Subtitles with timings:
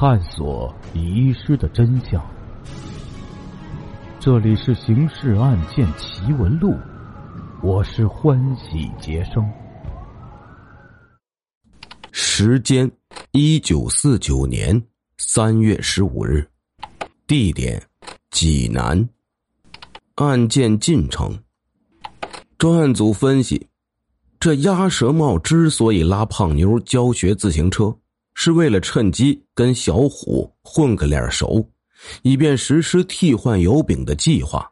[0.00, 2.24] 探索遗失的真相。
[4.18, 6.70] 这里是《刑事案件奇闻录》，
[7.62, 9.46] 我是欢喜杰生。
[12.12, 12.90] 时间：
[13.32, 14.82] 一九四九年
[15.18, 16.48] 三月十五日，
[17.26, 17.82] 地点：
[18.30, 19.06] 济南。
[20.14, 21.38] 案件进程：
[22.56, 23.66] 专案组分析，
[24.38, 27.94] 这鸭舌帽之所以拉胖妞教学自行车，
[28.34, 31.68] 是为了趁机跟小虎混个脸熟，
[32.22, 34.70] 以便实施替换油饼的计划。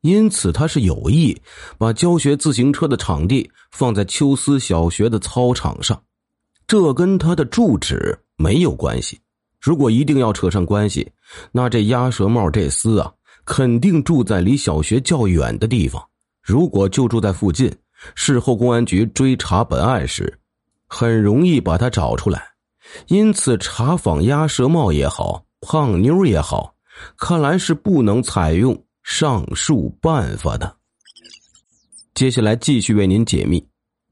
[0.00, 1.38] 因此，他是有意
[1.76, 6.02] 把教学自行车的场地放在秋思小学的操场上。
[6.66, 9.18] 这跟他的住址没有关系。
[9.60, 11.10] 如果一定要扯上关系，
[11.52, 13.12] 那这鸭舌帽这厮啊。
[13.46, 16.00] 肯定住在离小学较远的地方。
[16.40, 17.74] 如果就住在附近，
[18.14, 20.38] 事后公安局追查本案时，
[20.86, 22.49] 很容易把他找出来。
[23.06, 26.74] 因此，查访鸭舌帽也好，胖妞也好，
[27.16, 30.76] 看来是不能采用上述办法的。
[32.14, 33.60] 接下来继续为您解密《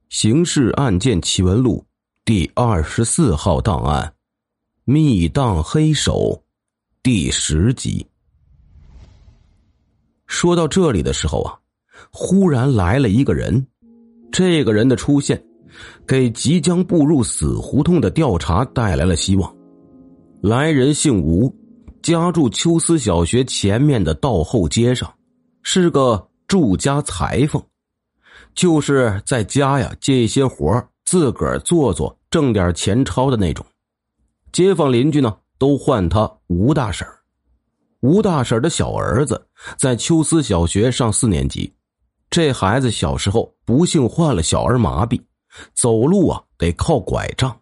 [0.08, 1.78] 刑事案件奇闻录》
[2.24, 4.14] 第二十四号档案——
[4.84, 6.42] 密档黑手
[7.02, 8.06] 第十集。
[10.26, 11.58] 说到这里的时候啊，
[12.10, 13.66] 忽然来了一个人。
[14.30, 15.42] 这个人的出现，
[16.06, 19.54] 给即将步入死胡同的调查带来了希望。
[20.40, 21.54] 来人姓吴，
[22.02, 25.12] 家住秋思小学前面的道后街上，
[25.62, 27.62] 是个住家裁缝，
[28.54, 33.64] 就是在家呀接一些活自个儿做做，挣点钱钞的那种。
[34.52, 37.06] 街坊邻居呢，都唤他吴大婶
[38.00, 39.44] 吴大婶的小儿子
[39.76, 41.72] 在秋思小学上四年级，
[42.30, 45.20] 这孩子小时候不幸患了小儿麻痹，
[45.74, 47.54] 走路啊得靠拐杖。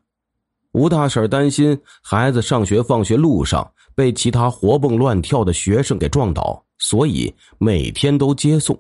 [0.72, 8.78] 吴大婶担心孩子上学放学路上被其他活蹦乱跳的学生给撞倒，所以每天都接送。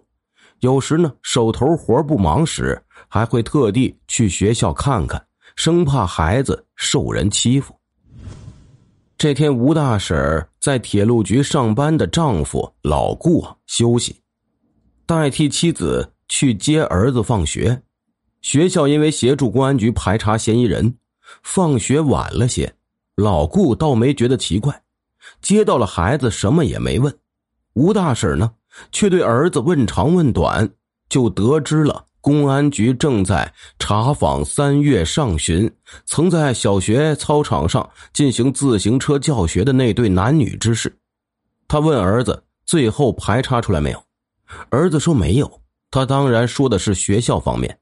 [0.60, 7.74] 有时呢手头活不忙时，还会特地去学校看看，生怕孩子受人欺负。
[9.18, 14.20] 这天，吴大婶在铁路局上班的丈夫老顾休息，
[15.06, 17.82] 代替妻子去接儿子放学。
[18.42, 20.96] 学校因为协助公安局排查嫌疑人，
[21.42, 22.74] 放学晚了些，
[23.16, 24.82] 老顾倒没觉得奇怪，
[25.40, 27.16] 接到了孩子什么也没问。
[27.74, 28.52] 吴大婶呢，
[28.92, 30.70] 却对儿子问长问短，
[31.08, 32.04] 就得知了。
[32.20, 35.70] 公安局正在查访三月上旬
[36.06, 40.92] 曾在小学操场上进行自行车教学的那对男女之事。
[41.68, 44.02] 他问儿子：“最后排查出来没有？”
[44.70, 47.78] 儿子说：“没有。”他当然说的是学校方面。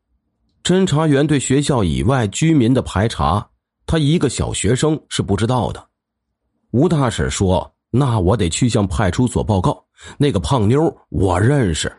[0.64, 3.46] 侦查员对学校以外居民的排查，
[3.84, 5.88] 他一个小学生是不知道的。
[6.70, 9.84] 吴大婶说：“那我得去向派出所报告。
[10.16, 11.94] 那个胖妞我认识。”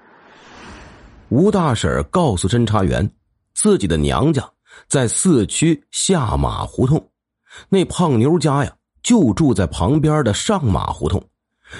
[1.29, 3.07] 吴大婶告诉侦查员，
[3.53, 4.43] 自己的娘家
[4.87, 7.07] 在四区下马胡同，
[7.69, 11.23] 那胖妞家呀就住在旁边的上马胡同。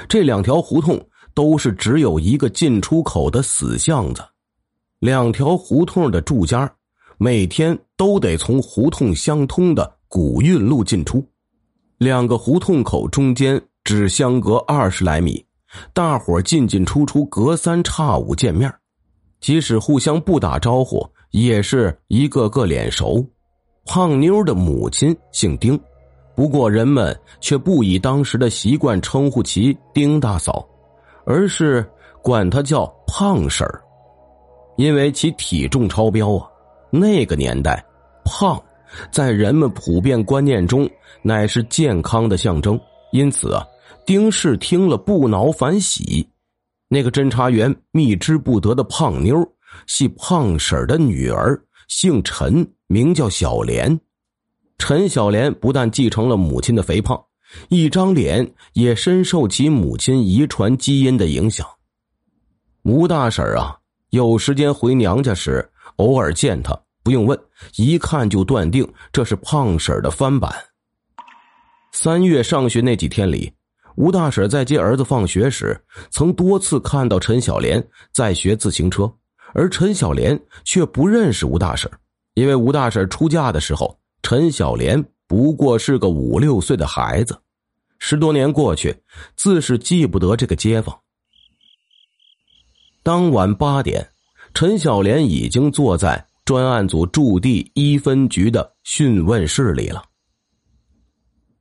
[0.08, 1.04] 这两条胡同
[1.34, 4.24] 都是只有一个进出口的死巷子，
[5.06, 6.68] 两条胡同的住家
[7.20, 11.24] 每天都得从胡同相通的古运路进出，
[12.00, 15.46] 两个胡同口中间只相隔二十来米，
[15.94, 18.74] 大伙进进出出，隔三差五见面。
[19.40, 23.24] 即使互相不打招呼，也是一个个脸熟。
[23.86, 25.80] 胖妞的母亲姓丁，
[26.36, 30.68] 不过人们却不以当时的习惯称呼其丁大嫂，
[31.28, 31.88] 而是
[32.24, 33.84] 管她叫胖婶儿，
[34.78, 36.48] 因为其体重超标啊。
[36.90, 37.84] 那个年代，
[38.24, 38.62] 胖
[39.12, 40.90] 在人们普遍观念中
[41.22, 42.80] 乃是健康的象征，
[43.12, 43.66] 因此啊，
[44.06, 46.28] 丁氏听了不恼反喜。
[46.88, 49.36] 那个侦查员觅之不得的胖妞，
[49.88, 54.00] 系胖婶的女儿，姓陈，名叫小莲。
[54.78, 57.22] 陈小莲不但继承了母亲的肥胖，
[57.70, 61.66] 一张脸也深受其母亲遗传基因的影响。
[62.84, 63.76] 吴大婶啊，
[64.16, 66.74] 有时间回娘家时，偶尔见她，
[67.04, 67.38] 不用问，
[67.76, 70.56] 一看就断定这是胖婶的翻版。
[71.92, 73.52] 三月上学那几天里。
[73.98, 75.78] 吴大婶在接儿子放学时，
[76.12, 79.14] 曾多次看到陈小莲在学自行车，
[79.54, 81.92] 而陈小莲却不认识吴大婶，
[82.36, 87.38] 因为吴大婶出嫁的时候，陈小莲不过是个五六岁的孩子。
[88.00, 88.96] 十多年过去，
[89.36, 90.98] 自是记不得这个街坊。
[93.06, 94.10] 当晚八点，
[94.56, 100.04] 陈小莲已经坐在专案组驻地一分局的讯问室里了。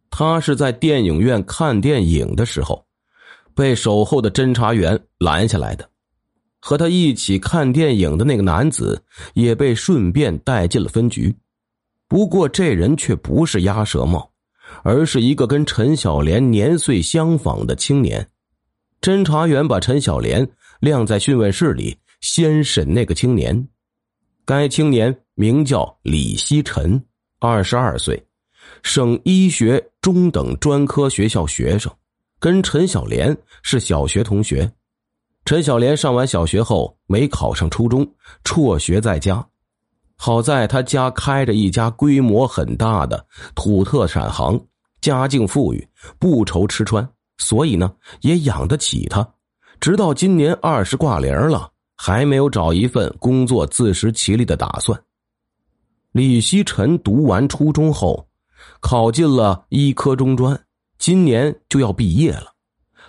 [0.09, 2.87] 他是在电影院看电影的时候，
[3.55, 5.87] 被守候的侦查员拦下来的。
[6.61, 9.05] 和他一起看电影的那个男子
[9.35, 11.37] 也被顺便带进了分局。
[12.09, 14.31] 不过这人却不是鸭舌帽，
[14.83, 18.27] 而是一个跟陈小莲年岁相仿的青年。
[19.03, 20.49] 侦查员把陈小莲
[20.85, 23.67] 晾在讯问室里，先审那个青年。
[24.45, 27.03] 该青年名叫李希臣，
[27.41, 28.23] 二十二岁，
[28.83, 31.91] 省医学中等专科学校学生，
[32.39, 34.71] 跟陈小莲是小学同学。
[35.47, 38.07] 陈小莲上完小学后没考上初中，
[38.45, 39.43] 辍学在家。
[40.17, 44.63] 好在他家开着一家规模很大的土特产行，
[45.01, 45.89] 家境富裕，
[46.19, 47.09] 不愁吃穿，
[47.39, 47.91] 所以呢
[48.21, 49.27] 也养得起他。
[49.85, 54.99] 直到今年二十挂零了，还没有找一份工作自食其力的打算。
[56.13, 58.27] 李希臣读完初中后，
[58.81, 60.59] 考进了医科中专，
[60.97, 62.47] 今年就要毕业了。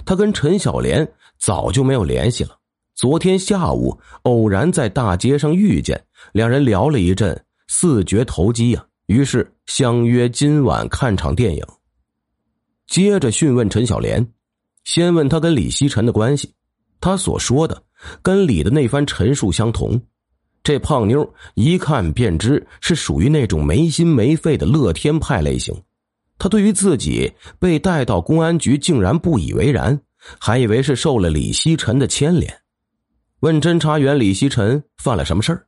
[0.04, 2.58] 他跟陈小莲早就没有联系了。
[2.94, 11.64] 昨天下午偶然在大街上遇见，两人聊了一阵，四觉投机呀，于是相约今晚看场电影。
[12.86, 14.30] 接着讯问陈小莲，
[14.84, 16.52] 先问他跟李希臣的关系，
[17.06, 17.80] 他所说的
[18.24, 20.02] 跟李的那番陈述相同。
[20.64, 21.24] 这胖妞
[21.54, 25.72] 一看便知是属于那种没心没肺的乐天派类型，
[26.40, 30.02] 他对于自己被带到公安局竟然不以为然，
[30.40, 32.52] 还以为是受了李希臣的牵连。
[33.42, 35.64] 问侦查员李希臣犯了什么事儿？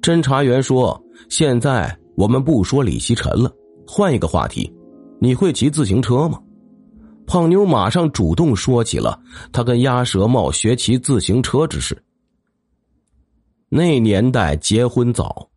[0.00, 0.98] 侦查员说
[1.28, 3.52] ：“现在我们不说李希臣了，
[3.86, 4.72] 换一个话题。
[5.20, 6.40] 你会骑自行车吗？”
[7.28, 9.20] 胖妞马上主动说起了
[9.52, 12.02] 他跟鸭舌帽学骑自行车之事。
[13.68, 15.50] 那年代结婚早，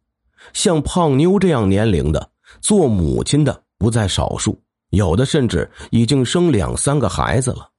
[0.51, 2.29] 像胖妞这样年龄的
[2.59, 7.69] 做母亲的不在少数，有的甚至已经生两三个孩子了。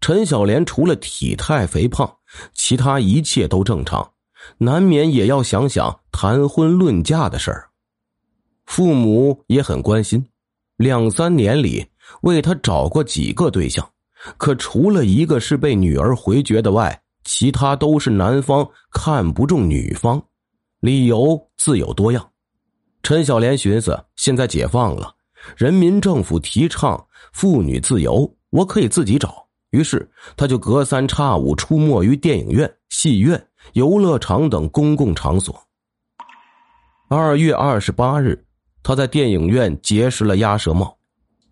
[0.00, 2.08] 陈小莲除了体态肥胖，
[2.54, 4.08] 其他一切都正常，
[4.56, 7.68] 难免也要想想谈婚论嫁的事儿。
[8.66, 10.24] 父母也很关心，
[10.76, 11.84] 两三年里
[12.20, 13.88] 为他找过几个对象，
[14.36, 20.22] 可除了一个是被女儿回绝的外，其他都是男方看不中女方，
[20.80, 22.30] 理由自有多样。
[23.02, 25.12] 陈小莲寻思，现在解放了，
[25.56, 29.46] 人民政府提倡妇女自由，我可以自己找。
[29.70, 33.42] 于是，他就隔三差五出没于电影院、戏院、
[33.72, 35.58] 游乐场等公共场所。
[37.08, 38.44] 二月二十八日，
[38.82, 40.96] 他在电影院结识了鸭舌帽，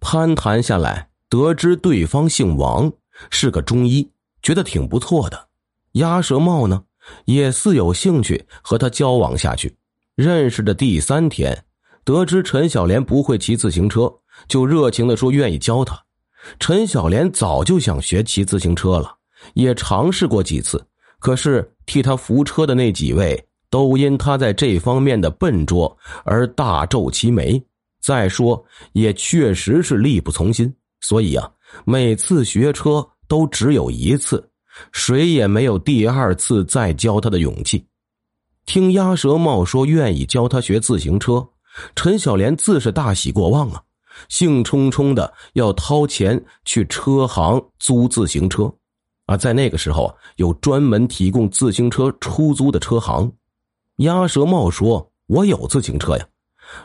[0.01, 2.91] 攀谈下来，得知对方姓王，
[3.31, 4.11] 是个中医，
[4.43, 5.49] 觉得挺不错的。
[5.93, 6.83] 鸭舌帽呢，
[7.27, 9.77] 也似有兴趣和他交往下去。
[10.15, 11.65] 认识的第三天，
[12.05, 14.13] 得知陈小莲不会骑自行车，
[14.49, 16.01] 就热情的说愿意教他。
[16.59, 19.15] 陈小莲早就想学骑自行车了，
[19.55, 20.83] 也尝试过几次，
[21.19, 27.63] 可是替他扶车的那几位都因他在这方面的笨拙而大皱其眉。
[28.01, 31.51] 再说，也确实是力不从心，所以啊，
[31.85, 34.51] 每次学车都只有一次，
[34.93, 37.85] 谁也没有第二次再教他的勇气。
[38.67, 41.47] 听鸭舌帽说愿意教他学自行车，
[41.95, 43.83] 陈小莲自是大喜过望啊。
[44.29, 48.73] 兴冲冲的要掏钱去车行租自行车，
[49.27, 53.33] 啊，在那个时候有专门提供自行车出租的车行。
[53.97, 56.27] 鸭舌帽说：“我有自行车呀，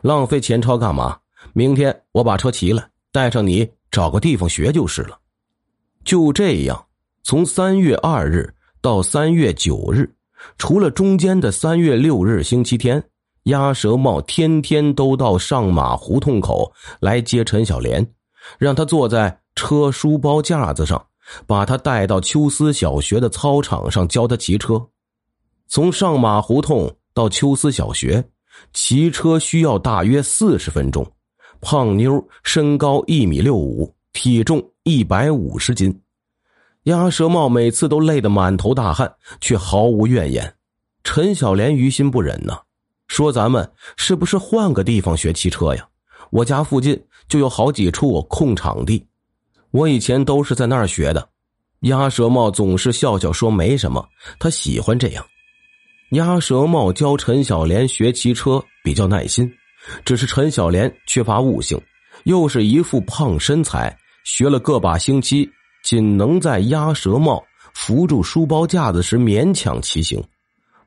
[0.02, 1.18] 浪费钱钞干嘛？
[1.54, 5.18] 明天我把车骑了，带上你找个地方学就是了。”
[6.04, 6.86] 就这样，
[7.24, 10.14] 从三月二日到三月九日，
[10.58, 13.04] 除了中间的三月六日星期天。
[13.46, 18.04] 鸭舌帽天天都到上马胡同口来接陈小莲，
[18.58, 21.06] 让他坐在车书包架子上，
[21.46, 24.84] 把他带到秋思小学的操场上教他骑车。
[25.68, 28.28] 从上马胡同到秋思小学，
[28.74, 31.06] 骑车需要大约四十分钟。
[31.62, 36.00] 胖妞身高一米六五，体重一百五十斤，
[36.84, 40.54] 鸭舌帽每次都累得满头大汗，却毫无怨言。
[41.04, 42.56] 陈小莲于心不忍呢。
[43.08, 45.88] 说：“咱们是不是换个地方学骑车呀？
[46.32, 49.06] 我家附近就有好几处空场地，
[49.72, 51.30] 我以前都是在那儿学的。”
[51.82, 54.04] 鸭舌帽总是笑笑说：“没什么，
[54.40, 55.26] 他喜欢这样。”
[56.10, 59.52] 鸭舌帽教陈小莲学骑车比较耐心，
[60.06, 61.82] 只是陈小莲缺乏悟性，
[62.26, 65.50] 又是一副胖身材，学了个把星期，
[65.84, 67.44] 仅能在鸭舌帽
[67.74, 70.24] 扶住书包架子时勉强骑行。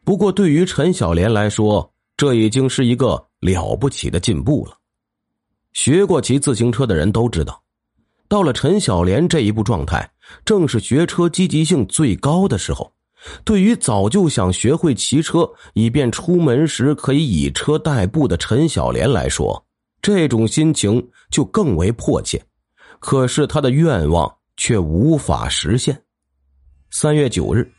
[0.04, 4.76] 不过，对于陈小莲来说，这已经是一个了不起的进步了。
[5.72, 7.60] 学过骑自行车的人都知道，
[8.28, 10.08] 到了陈小莲这一步状态，
[10.44, 12.90] 正是学车积极性最高的时候。
[13.44, 19.62] 对于早就想学会骑车，以便出门时可以以车代步的陈小莲来说，
[20.00, 22.42] 这种心情就更为迫切。
[23.00, 26.00] 可是他的愿望却无法实现。
[26.90, 27.70] 三月九日，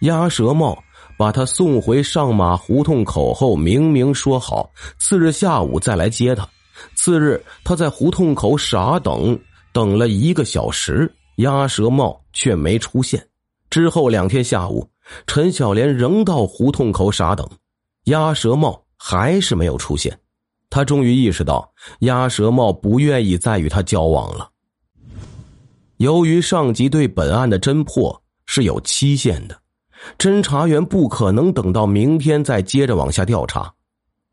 [0.00, 0.76] 鸭舌帽
[1.16, 6.46] 把他送回上马胡同口后，明明说好次日下午再来接他。
[6.94, 9.38] 次日，他在胡同口傻等，
[9.72, 13.26] 等了一个小时，鸭舌帽却没出现。
[13.76, 14.88] 之后两天下午，
[15.26, 17.46] 陈小莲仍到胡同口傻等，
[18.04, 20.18] 鸭舌帽还是没有出现。
[20.70, 24.48] 他终于意识到，鸭舌帽不愿意再与他交往了。
[25.98, 29.60] 由于上级对本案的侦破是有期限的，
[30.16, 33.74] 侦查员不可能等到明天再接着往下调查。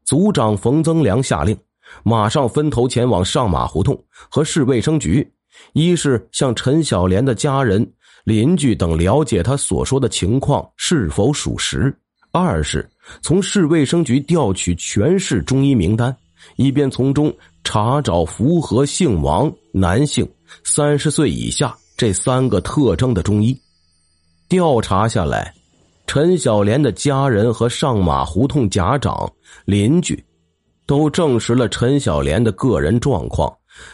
[0.06, 1.58] 组长冯增良下令。
[2.04, 5.34] 马上分头前往上马胡同和市卫生局，
[5.74, 7.92] 一是向陈小莲的家人、
[8.24, 11.92] 邻居等了解他所说的情况是否属实；
[12.32, 12.90] 二是
[13.22, 16.16] 从市卫生局调取全市中医名单，
[16.56, 20.28] 以便从中查找符合姓王、男性、
[20.64, 23.58] 三十岁以下这三个特征的中医。
[24.48, 25.54] 调查下来，
[26.08, 29.32] 陈小莲的家人和上马胡同家长、
[29.66, 30.24] 邻居。
[30.86, 33.52] 都证实了陈小莲的个人状况，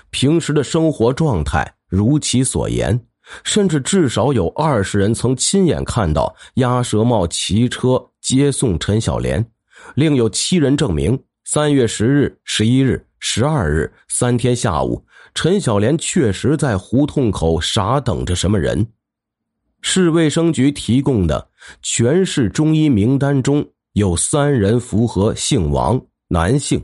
[0.10, 3.00] 平时的生活状态如其所言，
[3.44, 9.46] 甚至至少有二十人曾亲眼看到鸭舌帽骑车接送陈小莲，
[9.96, 18.86] 另有七人证明三月十日、十一日、十二日三天下午，陈小莲确实在胡同口傻等着什么人。
[19.82, 21.50] 市卫生局提供的
[21.82, 26.00] 全市中医名单中有三人符合姓王。
[26.32, 26.80] 男性，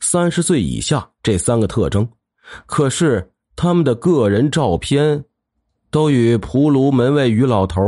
[0.00, 2.06] 三十岁以下这三个特征，
[2.66, 5.24] 可是他们的个人照片，
[5.92, 7.80] 都与蒲卢门卫于老头、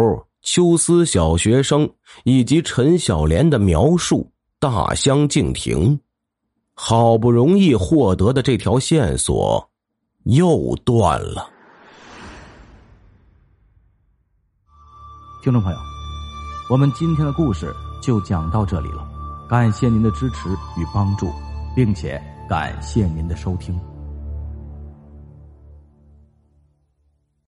[0.42, 1.90] 秋思小学生
[2.24, 4.30] 以及陈小莲的描述
[4.60, 5.98] 大相径庭。
[6.74, 9.70] 好不容易获得的这条线索，
[10.24, 11.48] 又断了。
[15.42, 15.78] 听众朋友，
[16.68, 19.08] 我们今天的故事就讲到这里了。
[19.48, 21.30] 感谢您的支持与帮助，
[21.74, 22.20] 并且
[22.50, 23.80] 感谢您的收听。